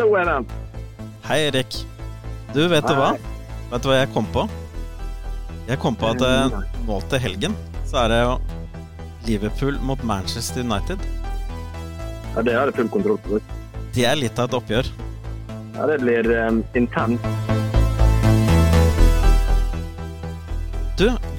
[0.00, 0.46] Hallo, Even.
[1.28, 1.74] Hei, Erik.
[2.54, 3.10] Du, vet du hva?
[3.68, 4.46] Vet du hva jeg kom på?
[5.66, 8.32] Jeg kom på at eh, nå til helgen så er det jo
[9.26, 11.04] Liverpool mot Manchester United.
[12.32, 13.42] Ja, Det har jeg full kontroll på.
[13.92, 14.88] Det er litt av et oppgjør.
[15.76, 17.69] Ja, Det blir um, intenst.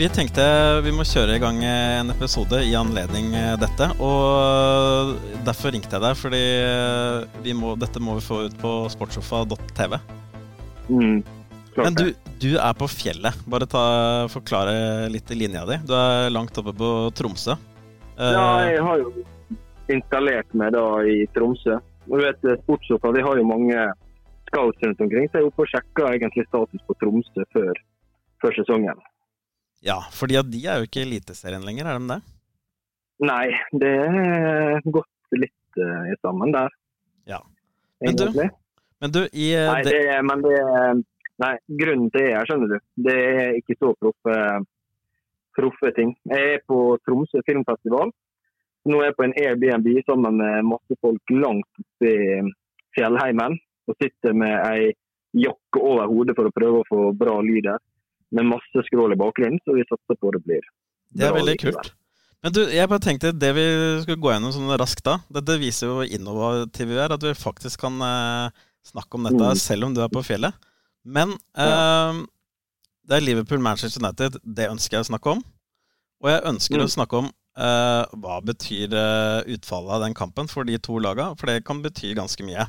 [0.02, 0.43] Vi tenkte
[0.81, 3.85] vi må kjøre i gang en episode i anledning eh, dette.
[4.02, 5.12] Og
[5.45, 9.99] derfor ringte jeg deg, fordi eh, vi må, dette må vi få ut på sportssofa.tv.
[10.89, 11.20] Mm,
[11.77, 12.08] Men du,
[12.41, 13.44] du er på fjellet.
[13.45, 13.84] Bare ta,
[14.34, 15.77] forklare litt i linja di.
[15.85, 16.89] Du er langt oppe på
[17.22, 17.59] Tromsø.
[18.17, 19.13] Eh, Ja, jeg har jo
[19.94, 21.77] installert meg da i Tromsø.
[22.09, 23.86] Og du vet, Sportssofa vi har jo mange
[24.49, 27.86] scouts rundt omkring, så jeg er oppe og sjekker egentlig status på Tromsø før,
[28.41, 29.08] før sesongen.
[29.81, 32.20] Ja, at de er jo ikke Eliteserien lenger, er de det?
[33.22, 33.45] Nei,
[33.77, 36.73] det er gått litt uh, sammen der.
[37.30, 37.42] Ja.
[38.02, 38.28] Men du.
[39.02, 40.58] Men du, i eh, Nei, det, det, men det
[41.42, 44.36] Nei, grunnen til det er, skjønner du, det er ikke så proffe,
[45.58, 46.11] proffe ting.
[46.30, 48.11] Jeg er på Tromsø filmfestival.
[48.89, 52.44] Nå er jeg på en Airbnb sammen med masse folk langt oppe i
[52.98, 53.58] fjellheimen.
[53.89, 54.92] Og sitter med ei
[55.42, 57.81] jakke over hodet for å prøve å få bra lyd her.
[58.31, 60.63] Med masse skrål i bakgrunnen, så vi satser på det blir
[61.11, 61.89] det er veldig kult.
[62.41, 63.63] Men du, jeg bare tenkte det vi
[64.01, 67.33] skulle gå gjennom sånn raskt da Dette viser jo hvor innovative vi er, at vi
[67.37, 69.59] faktisk kan eh, snakke om dette Mm.
[69.59, 70.55] selv om du er på fjellet.
[71.05, 72.21] Men eh,
[73.05, 74.39] det er Liverpool-Manchester United.
[74.45, 75.43] Det ønsker jeg å snakke om.
[76.23, 76.85] Og jeg ønsker Mm.
[76.87, 81.33] å snakke om eh, hva betyr eh, utfallet av den kampen for de to laga,
[81.37, 82.65] for det kan bety ganske mye.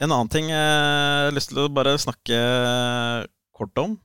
[0.00, 3.98] En annen ting jeg har lyst til å bare snakke kort om,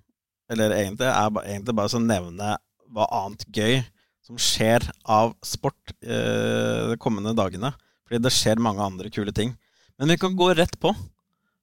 [0.51, 2.55] eller egentlig er egentlig bare så nevne
[2.93, 3.79] hva annet gøy
[4.25, 7.71] som skjer av sport eh, de kommende dagene.
[8.05, 9.53] Fordi det skjer mange andre kule ting.
[9.97, 10.91] Men vi kan gå rett på.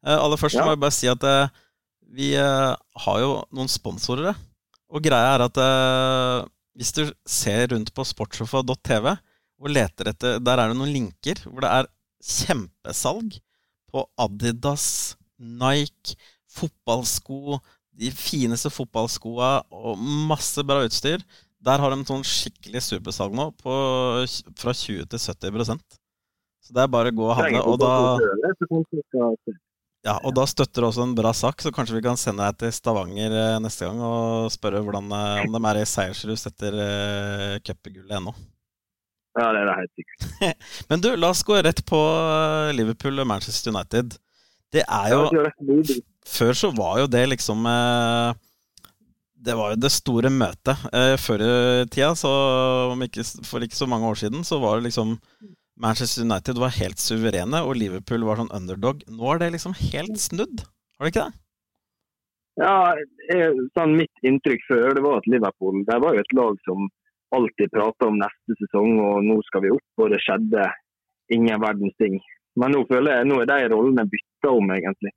[0.07, 0.65] Eh, aller først Ja.
[0.67, 1.49] må jeg bare si at eh,
[2.13, 2.73] vi eh,
[3.07, 4.35] har jo noen sponsorer.
[4.93, 6.47] Og greia er at eh,
[6.79, 9.11] hvis du ser rundt på sportssofa.tv
[9.63, 11.91] og leter etter Der er det noen linker hvor det er
[12.23, 13.39] kjempesalg
[13.93, 16.15] på Adidas, Nike,
[16.49, 17.59] fotballsko,
[18.03, 21.23] de fineste fotballskoa og masse bra utstyr.
[21.63, 23.75] Der har de sånn skikkelig supersalg nå, på,
[24.59, 25.99] fra 20 til 70%
[26.65, 27.63] Så det er bare å gå og handle.
[27.71, 27.93] Og da,
[30.03, 32.59] ja, og da støtter du også en bra sak, så kanskje vi kan sende deg
[32.59, 36.75] til Stavanger eh, neste gang og spørre hvordan, eh, om de er i seiersrus etter
[36.75, 38.35] uh, cupgullet ennå.
[39.39, 40.27] Ja, det er det helt sikkert.
[40.91, 42.01] Men du, la oss gå rett på
[42.75, 44.19] Liverpool og Manchester United.
[44.73, 45.23] Det er jo.
[46.29, 48.31] Før så var jo det liksom eh,
[49.45, 50.87] Det var jo det store møtet.
[50.95, 52.31] Eh, før i tida, så
[52.93, 55.19] om ikke, for ikke så mange år siden, så var det liksom
[55.83, 59.03] Manchester United var helt suverene, og Liverpool var sånn underdog.
[59.11, 60.65] Nå er det liksom helt snudd.
[60.99, 61.39] Har det ikke det?
[62.61, 62.75] Ja,
[63.33, 66.91] jeg, sånn Mitt inntrykk før det var at Liverpool det var jo et lag som
[67.33, 70.67] alltid prata om neste sesong og nå skal vi opp, og det skjedde
[71.33, 72.19] ingen verdens ting.
[72.61, 75.13] Men nå føler jeg nå er de rollene bytta om, egentlig.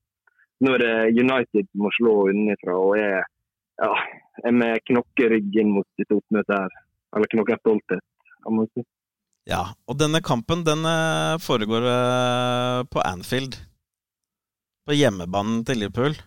[0.64, 3.26] Nå er det United som må slå unnifra og er,
[3.84, 3.92] ja,
[4.48, 6.78] er med knokkerygg inn mot sitt oppmøte her.
[7.16, 8.06] Eller knokken stolthet,
[8.44, 8.86] kan man si.
[9.46, 13.60] Ja, og denne kampen den eh, foregår eh, på Anfield.
[14.86, 16.18] På hjemmebanen til Liverpool.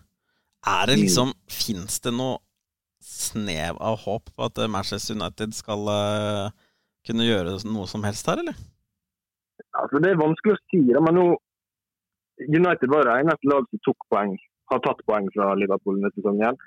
[0.67, 2.39] Er det liksom Fins det noe
[3.03, 5.83] snev av håp på at eh, Manchester United skal
[7.07, 8.55] kunne gjøre noe som helst her, eller?
[9.83, 11.25] Altså, det er vanskelig å si, men nå
[12.39, 14.35] United var det eneste lag som tok poeng,
[14.71, 16.59] har tatt poeng fra Liverpool denne sesongen.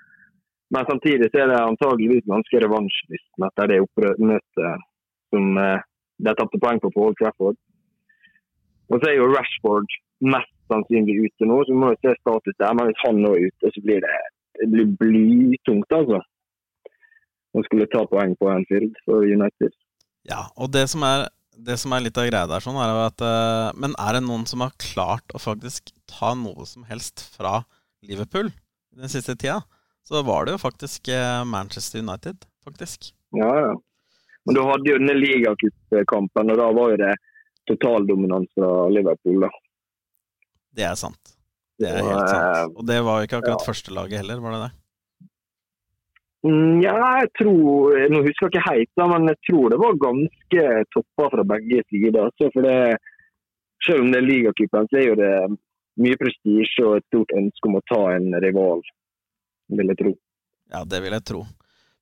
[0.73, 4.85] Men samtidig er det antageligvis ganske revansjlysten etter det oppmøtet
[5.33, 5.71] som de
[6.27, 7.57] de tapte poeng på på Old Trafford.
[8.93, 9.89] Og så er jo Rashford
[10.35, 12.75] mest sannsynlig ute nå, så vi må jo se status der.
[12.79, 14.19] Men hvis han nå er ute, så blir det,
[14.61, 16.21] det blir blytungt, altså.
[17.53, 19.75] Å skulle ta poeng på Anfield for United.
[20.29, 21.27] Ja, og det som er,
[21.57, 24.47] det som er litt av greia der, sånn, er at eh, Men er det noen
[24.49, 27.63] som har klart å faktisk ta noe som helst fra
[28.07, 28.51] Liverpool
[28.97, 29.61] den siste tida?
[30.07, 33.13] Så var det jo faktisk eh, Manchester United, faktisk.
[33.37, 33.75] Ja, ja.
[34.45, 37.13] Men du hadde jo denne ligacupkampen, og da var jo det
[37.71, 39.45] totaldominans fra Liverpool.
[39.45, 39.53] da.
[40.75, 41.37] Det er sant.
[41.79, 42.75] Det er helt eh, sant.
[42.75, 44.73] Og det var jo ikke akkurat førstelaget heller, var det det?
[46.43, 50.65] Mm, Ja, jeg tror Nå husker jeg ikke helt, men jeg tror det var ganske
[50.95, 52.31] topper fra begge sider.
[52.39, 52.97] Så for det,
[53.87, 55.33] selv om det er ligacupen, så er jo det
[56.03, 58.81] mye prestisje og et stort ønske om å ta en rival,
[59.77, 60.13] vil jeg tro.
[60.73, 61.43] Ja, det vil jeg tro.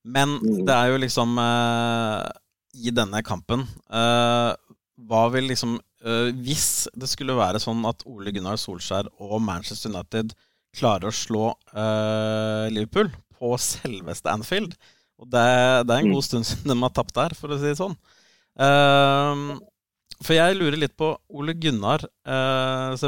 [0.04, 0.64] Men Mm.
[0.64, 2.28] det er jo liksom eh,
[2.86, 4.52] I denne kampen eh,
[5.10, 9.90] Hva vil liksom uh, hvis det skulle være sånn at Ole Gunnar Solskjær og Manchester
[9.92, 10.32] United
[10.76, 13.08] klarer å slå uh, Liverpool
[13.40, 14.76] på selveste Anfield
[15.20, 15.44] Og det,
[15.88, 17.96] det, er en god stund siden de har tapt der, for å si det sånn.
[18.60, 19.58] Uh,
[20.20, 22.04] for jeg lurer litt på Ole Gunnars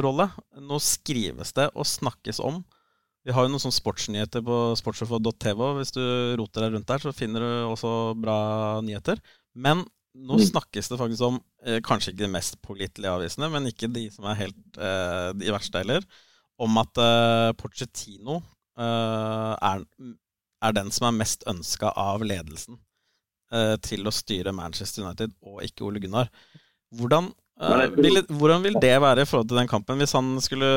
[0.01, 0.31] rolle.
[0.65, 2.63] Nå skrives det og snakkes om
[3.23, 5.67] vi har jo noen sånne sportsnyheter på sportsrefo.tv.
[5.79, 6.03] Hvis du
[6.41, 8.39] roter deg rundt der, så finner du også bra
[8.83, 9.21] nyheter.
[9.55, 10.47] Men nå mm.
[10.51, 14.27] snakkes det faktisk om eh, kanskje ikke de mest pålitelige avisene, men ikke de som
[14.29, 16.05] er helt eh, de verste heller,
[16.61, 18.41] om at eh, Porcettino
[18.77, 19.87] eh, er,
[20.63, 22.79] er, den som er mest ønska av ledelsen
[23.53, 26.31] eh, til å styre Manchester United, og ikke Ole Gunnar.
[26.99, 27.31] Hvordan,
[27.61, 30.01] eh, vil, hvordan vil det være i forhold til den kampen?
[30.03, 30.71] Hvis han skulle,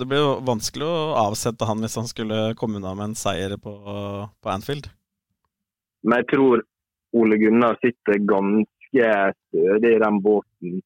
[0.00, 3.56] det blir jo vanskelig å avsette han hvis han skulle komme unna med en seier
[3.60, 3.74] på,
[4.26, 4.90] på Anfield.
[6.02, 6.62] Men jeg tror
[7.18, 9.10] Ole Gunnar sitter ganske
[9.48, 10.80] stødig i den båten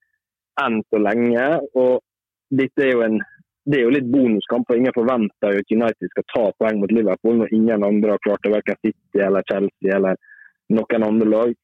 [0.61, 1.45] enn så lenge.
[1.79, 2.01] Og
[2.53, 3.21] dette er jo en
[3.65, 6.95] det er jo litt bonuskamp, og ingen forventer jo at United skal ta poeng mot
[6.95, 10.19] Liverpool når ingen andre har klart det, verken City eller Chelsea eller
[10.75, 11.55] noen andre lag.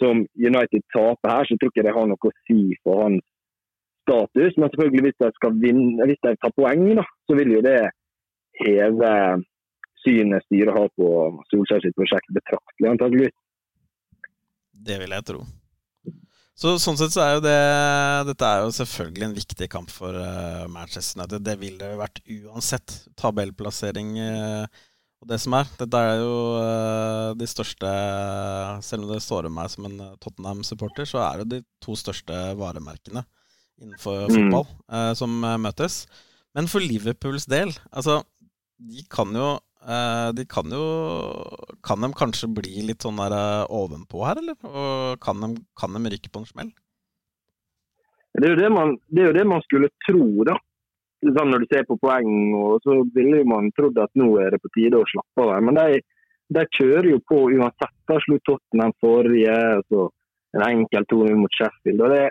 [0.00, 3.04] Så om United taper her, så tror jeg ikke det har noe å si for
[3.04, 3.22] hans
[4.02, 4.58] status.
[4.58, 7.78] Men selvfølgelig hvis de, skal vinne, hvis de tar poeng, da, så vil jo det
[8.64, 9.12] heve
[10.04, 11.10] synet styret har på
[11.52, 13.36] Solskjær sitt prosjekt betraktelig, antakeligvis.
[14.84, 15.46] Det vil jeg tro.
[16.54, 17.60] Så Sånn sett så er jo det
[18.30, 21.46] Dette er jo selvfølgelig en viktig kamp for uh, Manchester United.
[21.46, 24.82] Det ville det vært uansett tabellplassering uh,
[25.24, 25.70] og det som er.
[25.80, 27.90] Dette er jo uh, de største
[28.86, 32.38] Selv om det står om meg som en Tottenham-supporter, så er det de to største
[32.60, 33.24] varemerkene
[33.82, 34.34] innenfor mm.
[34.36, 36.04] fotball som møtes.
[36.54, 38.20] Men for Liverpools del, altså
[38.78, 40.84] De kan jo de kan jo
[41.84, 44.56] Kan de kanskje bli litt sånn der eh, ovenpå her, eller?
[44.64, 46.70] Og kan de, kan de rykke på en smell?
[48.34, 50.56] Det er, det, man, det er jo det man skulle tro, da.
[51.24, 54.62] Sånn når du ser på poeng, og så ville man trodd at nå er det
[54.64, 55.60] på tide å slappe av.
[55.64, 56.00] Men de,
[56.56, 57.94] de kjører jo på uansett.
[58.08, 59.54] Da slo Tottenham forrige,
[59.92, 60.08] så
[60.56, 62.02] en enkel 2-0 mot Sheffield.
[62.02, 62.24] og det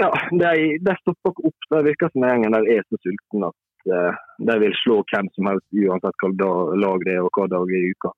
[0.00, 0.08] ja,
[0.40, 1.68] de, de stopper ikke opp.
[1.70, 3.56] Det virker som gjengen der er så sulten at
[3.86, 7.74] Eh, de vil slå hvem som helst, uansett hvilket lag det er og hva dag
[7.74, 8.12] i uka.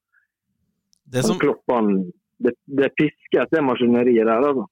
[1.15, 1.41] Det, som...
[1.41, 1.91] Kloppen,
[2.43, 4.49] det, det piskes, det maskineriet der.
[4.51, 4.69] altså.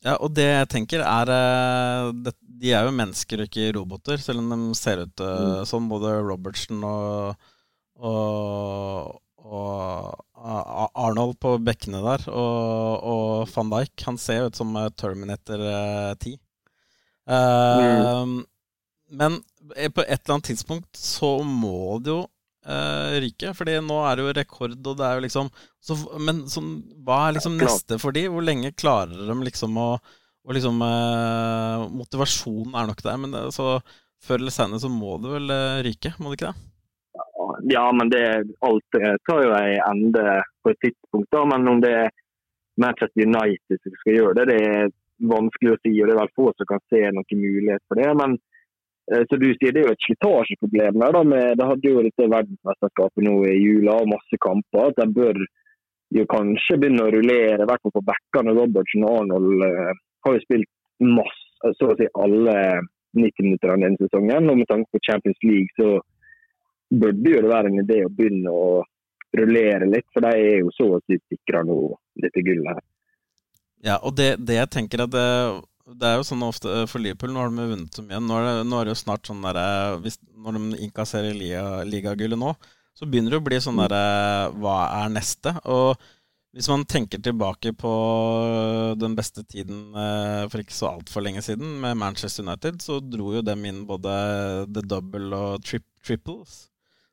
[0.00, 2.30] Ja, og det jeg tenker er eh,
[2.62, 5.66] De er jo mennesker og ikke roboter, selv om de ser ut eh, mm.
[5.68, 7.50] som både Robertsen og,
[8.00, 14.06] og, og Arnold på bekkene der, og, og van Dijk.
[14.08, 15.66] Han ser jo ut som Terminator
[16.16, 16.38] 10.
[17.30, 18.38] Uh, mm.
[19.10, 19.38] Men eh,
[19.70, 22.22] på et eller annet tidspunkt så må det jo
[22.66, 23.52] uh, ryke.
[23.56, 25.50] Fordi nå er det jo rekord, og det er jo liksom
[25.80, 26.62] så, Men så,
[27.06, 28.26] hva er liksom neste for de?
[28.32, 29.92] Hvor lenge klarer de liksom å
[30.48, 33.74] og liksom uh, Motivasjonen er nok der, men det, så
[34.24, 36.66] før eller senere så må det vel uh, ryke, må det ikke det?
[37.70, 38.22] Ja, men det,
[38.64, 41.28] alt tar jo en ende på et tidspunkt.
[41.34, 42.08] da, Men om det er
[42.80, 44.92] Manchester United som skal gjøre det, det er
[45.28, 45.92] vanskelig å si.
[46.00, 48.08] og Det er vel få som kan se noen mulighet for det.
[48.22, 48.38] men
[49.10, 51.00] Eh, så du sier Det er jo et slitasjeproblem.
[51.00, 54.88] der Det hadde jo dette verdensmesterskapet nå i jula og masse kamper.
[54.88, 55.36] at De bør
[56.10, 58.54] jo kanskje begynne å rullere, i hvert fall på bekkene.
[58.58, 59.92] Robertsen og Arnold uh,
[60.26, 62.56] har jo spilt masse, så å si alle
[63.14, 64.50] 90 minutter denne sesongen.
[64.50, 66.00] Og med tanke på Champions League så
[66.90, 68.82] burde jo det være en idé å begynne å
[69.38, 71.78] rullere litt, for de er jo så å si sikra nå
[72.18, 72.86] dette gullet her.
[73.86, 75.14] Ja, og det, det jeg tenker at
[75.96, 78.20] det, er jo sånn ofte eh, for Liverpool, nå har de vunnet så mye.
[78.22, 79.66] Nå er det, nå er det jo snart sånn derre
[79.98, 81.36] eh, Når de innkasserer
[81.88, 82.54] ligagullet nå,
[82.96, 85.54] så begynner det å bli sånn derre eh, Hva er neste?
[85.70, 85.94] Og
[86.50, 87.90] hvis man tenker tilbake på
[88.98, 89.92] den beste tiden
[90.50, 94.10] for ikke så altfor lenge siden, med Manchester United, så dro jo dem inn både
[94.66, 96.64] the double og trip, triples.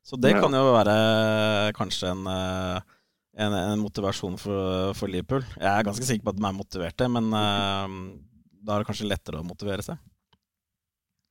[0.02, 0.96] Så det kan jo være
[1.78, 2.26] kanskje en
[3.38, 5.46] en, en, motivasjon for, for, Liverpool.
[5.60, 7.94] Jeg er ganske sikker på at de er motiverte, men uh,
[8.68, 10.00] da er det kanskje lettere å motivere seg?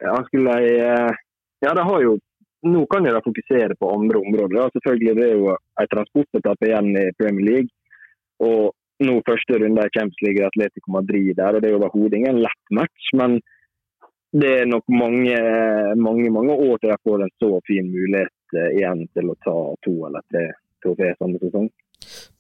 [0.02, 1.22] Ja, skulle jeg eh,
[1.64, 2.16] Ja, det har jo
[2.66, 4.56] Nå kan jeg da fokusere på andre områder.
[4.58, 7.70] Ja, selvfølgelig det er jo en transportetappe igjen i Premier League.
[8.42, 8.72] Og
[9.06, 12.40] nå første runde i Champions League i Atletico Madrid der, og det er overhodet ingen
[12.42, 13.12] lett match.
[13.20, 13.36] Men
[14.34, 15.36] det er nok mange,
[16.00, 19.56] mange, mange år til jeg får en så fin mulighet eh, igjen til å ta
[19.86, 20.48] to eller tre
[20.82, 21.70] trofé samme sesong.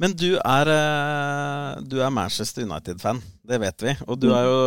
[0.02, 3.94] Men du er, eh, du er Manchester United-fan, det vet vi.
[4.06, 4.58] Og du er jo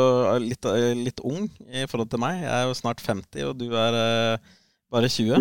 [0.44, 2.42] litt, litt, ung i forhold til meg.
[2.44, 4.50] Jeg er jo snart 50, og du er eh,
[4.92, 5.38] bare 20.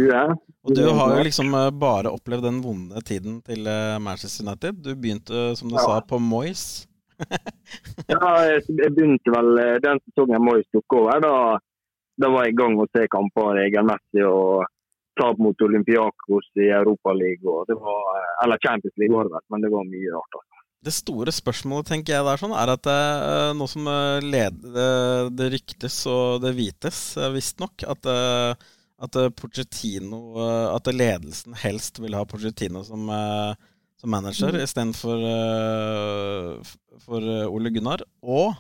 [0.68, 3.68] Og du har jo liksom eh, bare opplevd den vonde tiden til
[4.04, 4.82] Manchester United.
[4.84, 6.86] Du begynte, som du sa, på Moyes.
[8.12, 11.22] ja, jeg begynte vel den sesongen Moyes tok over.
[11.24, 11.36] Da,
[12.18, 14.26] da var jeg i gang å se kamper regelmessig.
[14.28, 14.66] og
[15.18, 17.74] tap mot Olympiakos i Europaligaen.
[18.44, 20.38] Eller Champions League, var det vel, men det var mye rart.
[20.40, 20.58] Altså.
[20.78, 22.98] Det store spørsmålet tenker jeg der sånn, er at det,
[23.28, 24.90] eh, nå som eh, led, det,
[25.34, 28.06] det, ryktes og det vites, eh, visstnok, at,
[28.98, 30.38] at Pochettino
[30.70, 33.10] At ledelsen helst vil ha Pochettino som,
[33.98, 34.62] som manager mm.
[34.64, 35.26] istedenfor
[37.04, 38.02] for Ole Gunnar.
[38.22, 38.54] Og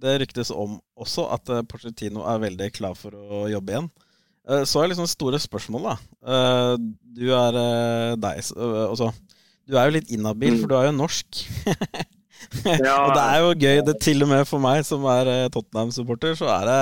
[0.00, 3.90] det ryktes om også at Pochettino er veldig klar for å jobbe igjen.
[4.66, 6.76] Så er liksom store spørsmål, da.
[7.16, 7.58] Du er
[8.18, 9.10] deg altså
[9.70, 11.44] du er jo litt inhabil, for du er jo norsk.
[12.86, 12.96] ja.
[12.96, 16.34] og det er jo gøy, det til og med for meg som er eh, Tottenham-supporter,
[16.38, 16.80] så er det,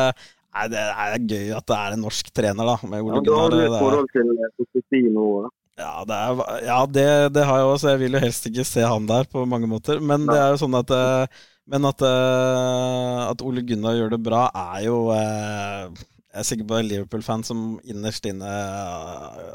[0.57, 2.79] er det, er gøy at det er en norsk trener, da.
[2.88, 3.21] Med Ole Gunnar.
[3.21, 5.29] Ja, du har litt forhold til eh, Pochettino?
[5.79, 7.93] Ja, det, er, ja det, det, har jeg også.
[7.93, 10.00] Jeg vil jo helst ikke se han der på mange måter.
[10.00, 14.47] Men det er jo sånn at eh, Men at, at Ole Gunnar gjør det bra,
[14.57, 15.03] er jo
[16.38, 18.47] Jeg er sikker på en Liverpool-fan som innerst inne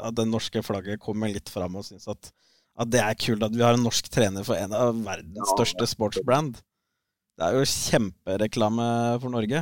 [0.04, 2.28] At det norske flagget kommer litt fram og syns at
[2.74, 5.86] at det er kult at vi har en norsk trener for en av verdens største
[5.86, 6.56] sportsbrand.
[7.38, 8.86] Det er jo kjempereklame
[9.22, 9.60] for Norge.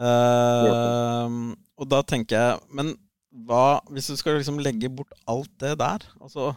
[0.00, 2.94] Uh, og da tenker jeg Men
[3.44, 6.04] hva hvis du skal liksom legge bort alt det der?
[6.20, 6.52] Altså,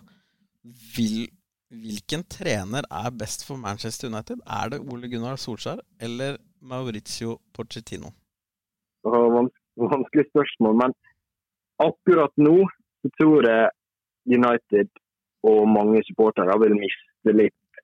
[0.95, 1.27] vil,
[1.71, 4.43] hvilken trener er best for Manchester United?
[4.43, 8.11] Er det Ole Gunnar Solskjær eller Maurizio Pochettino?
[9.03, 10.95] Vanskelig spørsmål, men
[11.83, 12.57] akkurat nå
[13.03, 14.89] så tror jeg United
[15.43, 17.81] og mange supportere vil miste litt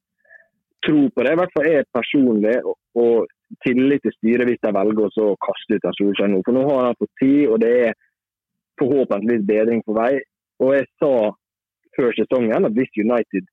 [0.85, 1.33] tro på det.
[1.33, 2.55] I hvert fall jeg personlig,
[2.95, 3.27] og
[3.65, 6.41] tillit til styret hvis de velger å kaste ut en Solskjær nå.
[6.45, 7.97] For nå har han fått tid, og det er
[8.79, 10.13] forhåpentligvis bedring på vei.
[10.63, 11.13] Og jeg sa
[11.97, 13.47] før sesongen at hvis United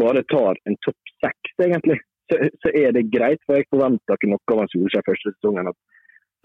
[0.00, 3.42] bare tar en topp seks, egentlig, så, så, er det greit.
[3.46, 5.70] For jeg forventer ikke noe av en Solskjær første sesongen.
[5.70, 5.95] At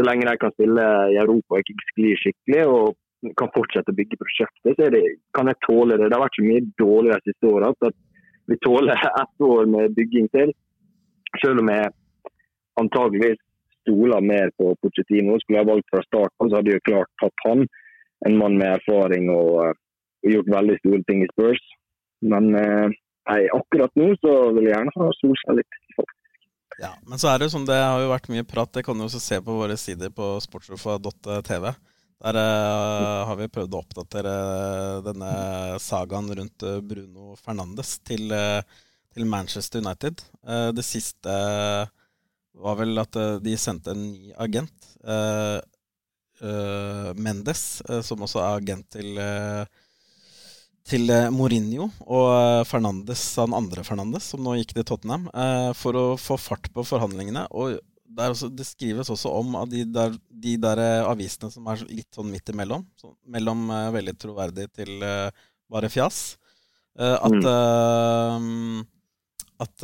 [0.01, 3.97] så lenge de kan spille i Europa og ikke sklir skikkelig, og kan fortsette å
[3.97, 5.01] bygge prosjektet, så det,
[5.37, 6.07] kan jeg tåle det.
[6.09, 7.97] Det har vært så mye dårlig de siste åra at
[8.49, 10.53] vi tåler ett år med bygging til.
[11.43, 11.91] Selv om jeg
[12.81, 13.37] antageligvis
[13.81, 15.37] stoler mer på Pochettino.
[15.39, 17.63] Skulle jeg valgt fra starten, så hadde jeg klart tatt han.
[18.27, 21.61] En mann med erfaring og, og eh, gjort veldig store ting i Spurs.
[22.33, 22.97] Men eh,
[23.29, 25.79] nei, akkurat nå så vil jeg gjerne ha Solskjær litt.
[26.81, 28.71] Ja, men så er det jo sånn, det har jo vært mye prat.
[28.73, 31.67] Det kan du også se på våre sider på sportssofa.tv.
[32.21, 34.33] Der uh, har vi prøvd å oppdatere
[35.05, 35.31] denne
[35.81, 38.61] sagaen rundt eh, Bruno Fernandes til, uh,
[39.13, 40.21] til Manchester United.
[40.45, 41.37] Uh, det siste
[42.61, 44.89] var vel at de sendte en ny agent,
[47.21, 47.61] Mendes,
[48.03, 49.19] som også er agent til,
[50.87, 55.27] til Mourinho, og Fernandes, han andre Fernandes, som nå gikk til Tottenham,
[55.77, 57.45] for å få fart på forhandlingene.
[57.51, 57.77] og
[58.17, 62.09] også, det skrives også om av de der, de der, eh, avisene som er litt
[62.13, 62.85] sånn midt imellom.
[62.99, 65.29] Så mellom uh, veldig troverdig til uh,
[65.71, 66.37] bare fjas.
[66.99, 67.37] Uh, at
[68.41, 68.81] mm.
[69.61, 69.83] at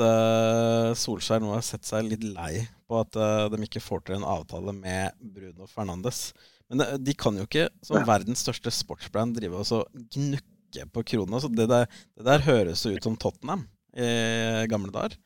[0.97, 4.73] Solskjær nå har sett seg litt lei på at de ikke får til en avtale
[4.73, 6.31] med Bruno Fernandes.
[6.67, 9.85] Men de kan jo ikke, som verdens største sportsbrand, drive og
[10.15, 10.56] gnukke
[10.93, 11.39] på krona.
[11.39, 15.17] Så det der, det der høres ut som Tottenham i gamle dager.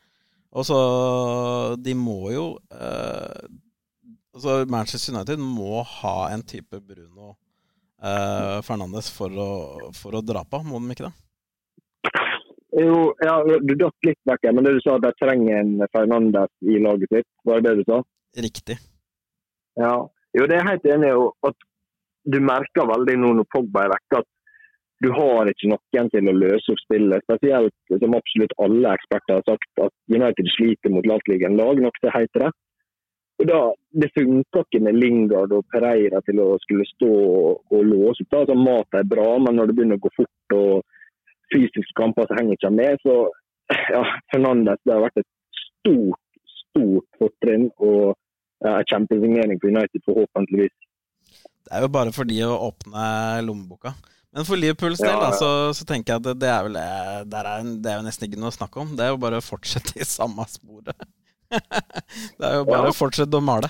[0.51, 0.77] Og så
[1.79, 2.45] De må jo
[2.75, 3.47] eh,
[4.35, 7.35] altså Manchester United må ha en type Bruno
[8.03, 9.51] eh, Fernandes for å,
[9.95, 11.13] for å, dra på, må de ikke det?
[12.81, 16.51] Jo, ja, Du datt litt vekk, men det du sa at de trenger en Fernandes
[16.63, 17.99] i laget sitt, var det det du sa?
[18.47, 18.77] Riktig.
[19.79, 19.95] Ja,
[20.37, 21.25] jo, det er jeg helt enig i.
[21.49, 21.67] at
[22.31, 24.29] Du merker veldig nå når Pogba er vekke, at
[25.01, 27.25] du har ikke noen til å løse opp spillet.
[27.25, 32.13] Spesielt som absolutt alle eksperter har sagt at United sliter mot lavtliggende lag, nok det
[32.13, 32.51] heter det.
[33.41, 33.61] Og da,
[34.01, 38.37] Det funka ikke med Lingard og Pereira til å skulle stå og, låse opp.
[38.43, 40.85] Altså, mat er bra, men når det begynner å gå fort og
[41.51, 43.01] fysiske kamper, så henger ikke med.
[43.01, 43.15] Så
[43.95, 45.29] ja, Fernandes det har vært et
[45.63, 46.21] stort,
[46.59, 48.13] stort fortrinn og
[48.61, 50.77] ja, en kjempesignering for United, forhåpentligvis.
[51.65, 53.03] Det er jo bare fordi å åpne
[53.47, 53.95] lommeboka.
[54.31, 55.31] Men for Liverpools del ja, ja.
[55.35, 58.29] så, så, tenker jeg at det er vel eh, det er, det er jo nesten
[58.29, 58.93] ikke noe å snakke om.
[58.95, 60.95] Det er jo bare å fortsette i samme sporet.
[61.51, 62.93] det er jo bare ja.
[62.93, 63.67] å fortsette å male.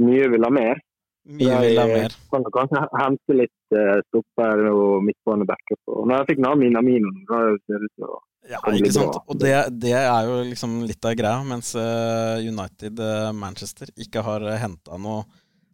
[0.00, 0.80] Mye vil ha mer.
[1.28, 2.16] Mye vil ha mer.
[2.32, 6.00] Kan kanskje hente litt uh, stopper og midtbanebacker på.
[6.00, 9.20] Når jeg fikk Nami Amino, da ser det ut til å ja, ikke sant.
[9.30, 9.52] Og det,
[9.84, 12.98] det, er jo liksom litt av greia, mens United
[13.38, 15.20] Manchester ikke har henta noe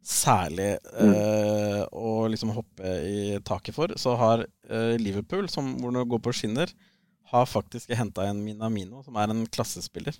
[0.08, 1.10] særlig mm.
[1.12, 6.22] eh, å liksom hoppe i taket for, så har eh, Liverpool, som, hvor det går
[6.24, 6.72] på skinner,
[7.28, 10.16] har faktisk henta en Minamino, som er en klassespiller.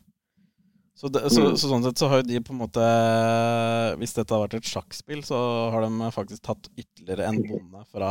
[0.98, 2.84] Så, det, så, så, sånn sett så har jo de på en måte
[4.00, 5.38] Hvis dette har vært et sjakkspill, så
[5.70, 8.10] har de faktisk tatt ytterligere en bonde fra,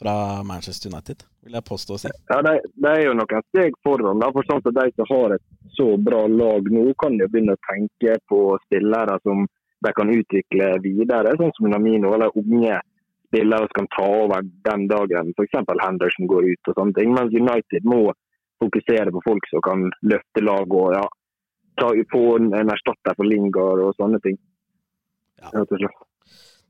[0.00, 0.14] fra
[0.48, 2.12] Manchester United, vil jeg påstå å si.
[2.32, 4.24] Ja, det, det, er jo noen steg foran.
[4.24, 5.44] da, for sånn at De som har et
[5.76, 9.44] så bra lag nå, kan jo begynne å tenke på spillere som
[9.82, 12.78] de kan utvikle videre, sånn som Namino eller unge
[13.32, 15.58] spillere som kan ta over den dagen f.eks.
[15.82, 17.14] Henderson går ut og sånne ting.
[17.16, 18.04] Mens United må
[18.62, 21.04] fokusere på folk som kan løfte laget og ja,
[21.80, 24.38] ta, få en erstatter for Lingard og sånne ting.
[25.42, 25.64] Ja.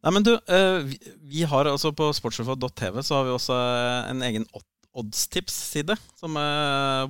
[0.03, 0.95] Nei, men du, eh,
[1.31, 3.59] vi har altså På sportsrefo.tv så har vi også
[4.09, 4.47] en egen
[4.99, 6.39] oddstips-side som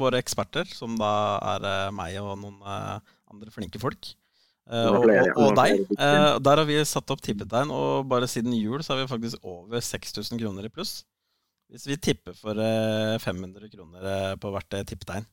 [0.00, 1.12] våre eksperter, som da
[1.54, 4.12] er meg og noen andre flinke folk.
[4.72, 5.82] Uh, og, og, og, deg.
[5.98, 9.44] Uh, der har vi satt opp tippetegn, og bare siden jul så har vi faktisk
[9.44, 11.02] over 6000 kroner i pluss.
[11.72, 15.28] Hvis vi tipper for uh, 500 kroner på hvert tippetegn.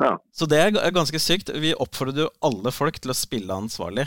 [0.00, 0.16] Ja.
[0.34, 1.52] Så det er ganske sykt.
[1.62, 4.06] Vi oppfordrer jo alle folk til å spille ansvarlig.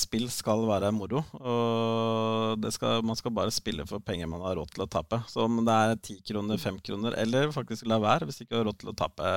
[0.00, 1.20] spill skal være moro.
[1.36, 5.20] Og skal, man skal bare spille for penger man har råd til å tape.
[5.30, 8.58] Så om det er 10 kroner, 5 kroner, eller faktisk la være hvis du ikke
[8.58, 9.30] har råd til å tape,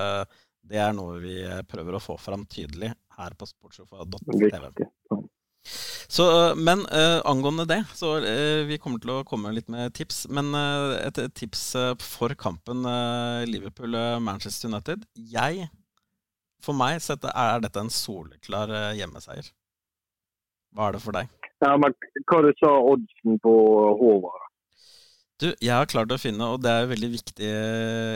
[0.65, 1.37] det er noe vi
[1.69, 4.85] prøver å få fram tydelig her på sportssofa.tv.
[6.07, 10.25] Så, men uh, angående det, så uh, vi kommer til å komme litt med tips.
[10.29, 11.63] Men uh, et, et, tips
[12.03, 12.85] for kampen
[13.49, 15.07] Liverpool-Manchester United.
[15.15, 15.67] Jeg,
[16.63, 19.49] for meg, sette, er dette en soleklar hjemmeseier.
[20.75, 21.29] Hva er det for deg?
[21.63, 21.93] Ja, men
[22.27, 23.53] Hva du sa oddsen på
[23.99, 24.41] Håvard?
[25.41, 27.47] Du, jeg har klart å finne, og det er veldig viktig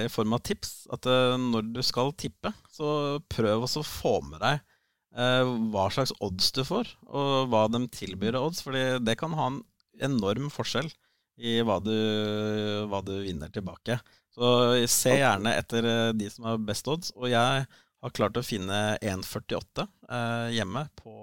[0.05, 1.03] i form av tips, at
[1.41, 4.78] når du skal tippe, så prøv også å få med deg Eh,
[5.09, 8.61] hva slags odds du får, og hva de tilbyr av odds.
[8.61, 9.61] fordi det kan ha en
[9.99, 10.91] enorm forskjell
[11.39, 11.95] i hva du,
[12.91, 13.99] hva du vinner tilbake.
[14.35, 14.49] Så
[14.91, 17.13] se gjerne etter eh, de som har best odds.
[17.17, 21.13] Og jeg har klart å finne 1,48 eh, hjemme på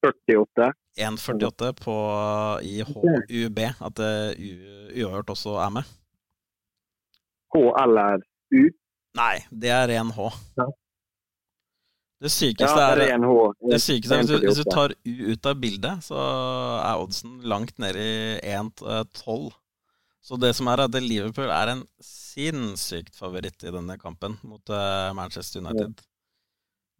[0.00, 0.70] 48?
[1.00, 1.96] 1,48 på,
[2.64, 3.62] i HUB.
[3.84, 5.96] At uavgjort også er med.
[7.50, 8.22] H eller
[8.54, 8.62] U?
[9.18, 10.30] Nei, det er ren H.
[10.60, 10.68] Ja.
[12.20, 13.22] Det sykeste ja, er, er
[13.70, 17.38] det sykeste er hvis, du, hvis du tar U ut av bildet, så er oddsen
[17.48, 19.48] langt nede i 1-12.
[20.20, 25.08] Så det som er at Liverpool er en sinnssykt favoritt i denne kampen mot uh,
[25.16, 26.04] Manchester United.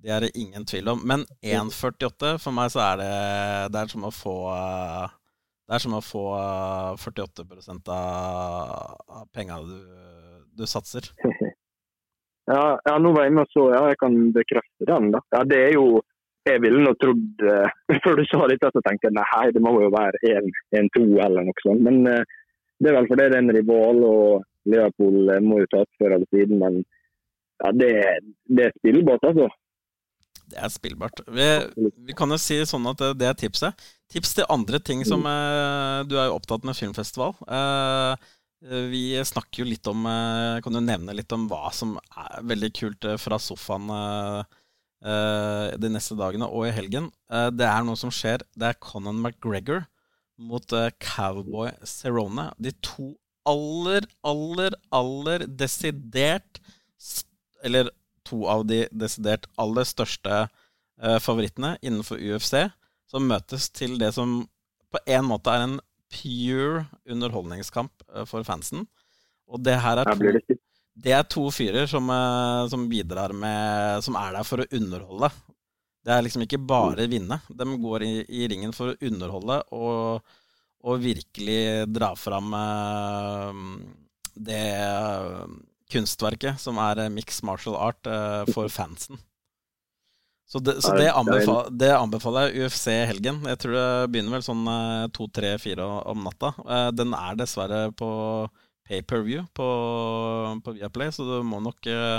[0.00, 1.04] Det er det ingen tvil om.
[1.04, 3.12] Men 1,48 for meg så er det
[3.74, 4.36] Det er som å få
[5.68, 7.44] Det er som å få uh, 48
[7.92, 8.00] av,
[9.04, 9.76] av penga du,
[10.56, 11.12] du satser.
[12.50, 15.10] Ja, ja, nå var jeg inne og så, ja, jeg kan bekrefte den.
[15.14, 15.22] da.
[15.36, 16.02] Ja, det er jo
[16.48, 17.68] Jeg ville nå trodd uh,
[18.04, 20.22] Før du sa dette, så tenkte jeg nei, det må jo være
[20.72, 21.84] 1-2 eller noe sånt.
[21.84, 22.22] Men uh,
[22.80, 26.16] det er vel fordi det er en rival, og Liverpool uh, må jo ta før
[26.16, 26.62] eller siden.
[26.62, 26.80] Men
[27.60, 27.90] ja, det,
[28.48, 29.50] det er spillbart, altså.
[30.50, 31.22] Det er spillbart.
[31.30, 31.48] Vi,
[32.08, 33.84] vi, kan jo si sånn at det er tipset.
[34.10, 36.08] Tips til andre ting som mm.
[36.10, 37.36] Du er jo opptatt med filmfestival.
[37.46, 38.30] Eh,
[38.60, 42.68] vi snakker jo litt om eh, Kan du nevne litt om hva som er veldig
[42.76, 43.88] kult eh, fra sofaen
[45.00, 47.06] de neste dagene og i helgen?
[47.56, 48.42] Det er noe som skjer.
[48.52, 49.86] Det er Conan McGregor
[50.36, 52.50] mot Cowboy Cerrone.
[52.60, 53.14] De to
[53.48, 56.60] aller, aller, aller desidert
[57.64, 57.88] Eller
[58.28, 60.42] to av de desidert aller største
[61.24, 62.68] favorittene innenfor UFC,
[63.08, 64.42] som møtes til det som
[64.92, 65.78] på en måte er en
[66.10, 68.86] pure underholdningskamp eh, for fansen.
[69.50, 70.56] Og det her er to,
[71.00, 75.30] det er to fyrer som, eh, som, bidrar med Som er der for å underholde.
[76.04, 77.40] Det er liksom ikke bare vinne.
[77.48, 80.36] De går i, i ringen for å underholde og,
[80.80, 83.50] og virkelig dra fram uh,
[84.32, 84.64] det
[85.92, 88.08] kunstverket som er mixed martial art
[88.54, 89.20] for fansen.
[90.50, 93.36] Så, det, så det, anbefaler, det, anbefaler, jeg UFC helgen.
[93.46, 96.50] Jeg tror det begynner vel sånn eh, to, tre, fire om natta.
[96.64, 98.10] Eh, den er dessverre på
[98.90, 99.68] pay-per-view på,
[100.64, 102.18] på, Viaplay, så du må nok uh,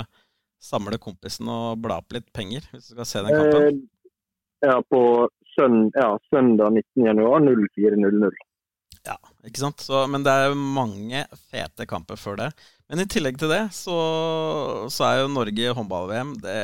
[0.62, 3.82] samle kompisen og bla opp litt penger hvis du skal se den kampen.
[4.64, 5.02] ja, på
[5.52, 8.32] søn ja, søndag 19.1.04.00.
[8.32, 8.51] Ja,
[9.48, 9.82] ikke sant.
[9.82, 12.52] Så, men det er mange fete kamper før det.
[12.90, 13.96] Men i tillegg til det så,
[14.92, 16.56] så er jo Norge håndball-VM det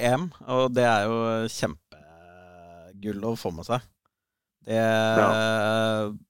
[0.00, 1.18] EM, og det er jo
[1.52, 3.84] kjempegull å få med seg.
[4.62, 5.30] Det, ja.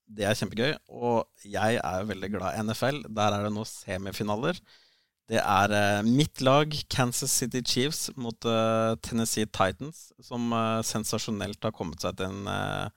[0.08, 0.72] det, er kjempegøy.
[0.96, 3.02] Og jeg er jo veldig glad i NFL.
[3.12, 4.58] Der er det nå semifinaler.
[5.30, 11.62] Det er eh, mitt lag, Kansas City Chiefs, mot eh, Tennessee Titans, som eh, sensasjonelt
[11.62, 12.90] har kommet seg til en,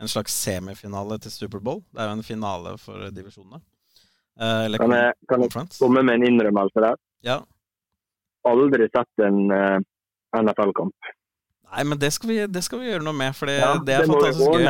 [0.00, 1.82] en slags semifinale til Superbowl.
[1.92, 3.62] Det er jo en finale for divisjonene.
[4.36, 6.98] Eh, kan jeg, kan jeg komme med en innrømmelse der?
[7.24, 7.38] Ja.
[8.46, 9.78] aldri sett en uh,
[10.36, 11.08] NFL-kamp.
[11.72, 14.06] Nei, men det skal, vi, det skal, vi, gjøre noe med, for ja, det er
[14.06, 14.68] fantastisk gøy.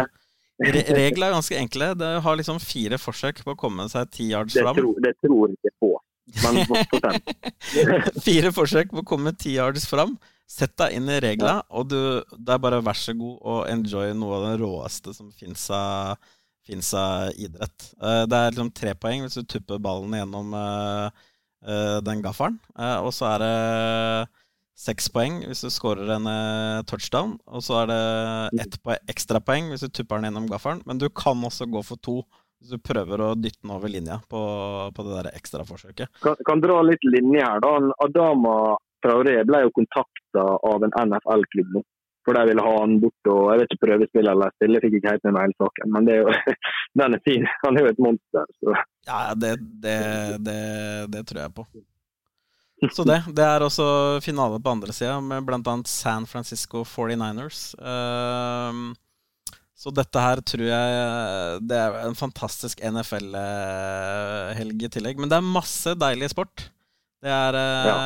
[0.64, 1.90] Re Reglene er ganske enkle.
[2.00, 4.72] Det har liksom fire forsøk på å komme seg ti yards fram.
[4.72, 5.90] Det, tror, det tror ikke på.
[6.26, 6.64] Men
[8.26, 10.16] fire forsøk på å komme ti yards fram.
[10.46, 12.00] Sett deg inn i reglene, og du,
[12.38, 16.14] det er bare vær så god og enjoy noe av det råeste som fins av,
[16.70, 17.88] av, idrett.
[17.98, 21.10] Eh, det er liksom tre poeng hvis du tupper ballen gjennom uh,
[21.66, 22.60] uh, den gaffelen.
[22.78, 23.52] Uh, og så er det
[24.78, 26.30] seks poeng hvis du scorer en
[26.86, 27.34] touchdown.
[27.50, 30.84] Og så er det ett po ekstrapoeng hvis du tupper den gjennom gaffelen.
[30.86, 32.20] Men du kan også gå for to
[32.60, 34.40] hvis du prøver å dytte den over linja på,
[34.96, 36.22] på det der ekstraforsøket.
[36.24, 37.60] Kan, kan dra litt linje her.
[37.64, 37.74] da.
[38.06, 38.56] Adama
[39.04, 41.84] Traoré ble jo kontakta av en NFL-klubb nå.
[42.26, 43.28] For de ville ha han bort.
[43.30, 45.92] og Jeg vet ikke prøvespill eller stille, fikk ikke helt med meg hele saken.
[45.94, 46.56] Men det er jo,
[47.00, 47.44] den er fin.
[47.62, 48.48] Han er jo et monster.
[48.58, 48.78] Så.
[49.06, 49.52] Ja, det,
[49.84, 50.00] det,
[50.48, 50.62] det,
[51.12, 51.66] det tror jeg på.
[52.92, 53.22] Så det.
[53.32, 53.86] Det er også
[54.24, 55.76] finale på andre sida, med bl.a.
[55.88, 57.60] San Francisco 49ers.
[57.78, 58.90] Uh,
[59.76, 65.18] så dette her tror jeg Det er en fantastisk NFL-helg i tillegg.
[65.20, 66.70] Men det er masse deilig sport.
[67.22, 67.96] Det er uh, ja.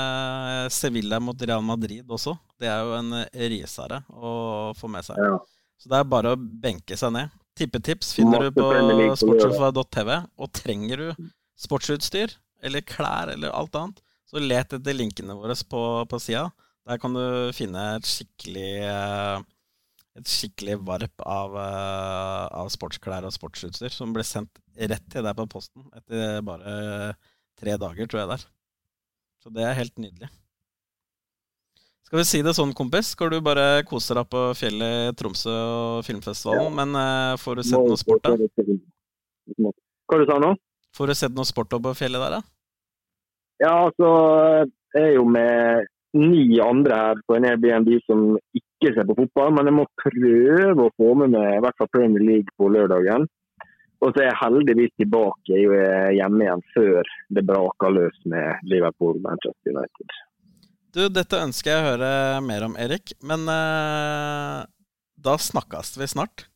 [0.72, 2.34] Sevilla mot Real Madrid også.
[2.58, 3.14] Det er jo en
[3.52, 4.32] rysere å
[4.78, 5.20] få med seg.
[5.22, 5.38] Ja.
[5.80, 7.36] Så det er bare å benke seg ned.
[7.56, 8.66] Tippetips finner du på
[9.20, 10.10] sportssofa.tv.
[10.40, 11.30] Og trenger du
[11.60, 16.48] sportsutstyr eller klær eller alt annet, så let etter linkene våre på, på sida.
[16.88, 17.24] Der kan du
[17.56, 18.72] finne et skikkelig
[20.18, 25.36] et skikkelig varp av, uh, av, sportsklær og sportsutstyr som ble sendt rett til deg
[25.38, 27.14] på posten etter bare
[27.60, 28.46] tre dager, tror jeg det er.
[29.40, 30.30] Så det er helt nydelig.
[32.10, 33.12] Skal vi si det sånn, kompis?
[33.14, 36.66] Skal du bare kose deg på fjellet i Tromsø og filmfestivalen?
[36.66, 36.72] Ja.
[36.80, 38.34] Men uh, får du sett noe sport, da?
[40.10, 40.50] Hva du sa nå?
[40.96, 42.42] Får du sett noe sport på fjellet der, da?
[43.60, 44.08] Ja, altså
[44.96, 45.86] Jeg er jo med
[46.18, 50.86] ni andre her på en Airbnb som ikke ser på fotball, men jeg må prøve
[50.86, 53.28] å få med meg i hvert fall Premier League på lørdagen.
[54.00, 55.58] Og så er jeg heldigvis tilbake
[56.16, 60.14] hjemme igjen før det braker løs med Liverpool-Manchester United.
[60.96, 62.12] Du, dette ønsker jeg å høre
[62.42, 63.12] mer om, Erik.
[63.20, 64.64] Men uh,
[65.20, 66.48] da snakkes vi snart.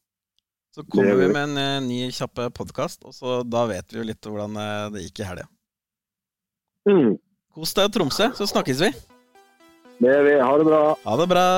[0.74, 4.08] Så kommer vi med en uh, ny kjapp podkast, og så da vet vi jo
[4.08, 5.46] litt hvordan uh, det gikk i helga.
[6.88, 7.12] Mm.
[7.54, 8.94] Kos deg i Tromsø, så snakkes vi.
[10.02, 10.34] Det gjør vi.
[10.42, 10.84] Ha det bra.
[11.04, 11.48] Ha det bra.